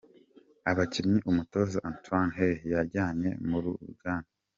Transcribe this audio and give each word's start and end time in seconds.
Abakinnyi 0.71 1.19
umutoza 1.31 1.77
Antoine 1.89 2.31
Hey 2.37 2.55
yajyanye 2.73 3.29
muri 3.49 3.67
Uganda:. 3.93 4.29